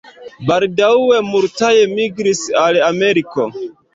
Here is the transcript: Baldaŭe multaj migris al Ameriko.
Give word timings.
Baldaŭe 0.51 1.19
multaj 1.27 1.69
migris 1.93 2.43
al 2.65 2.83
Ameriko. 2.89 3.49